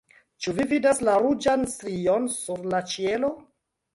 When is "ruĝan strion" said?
1.25-2.27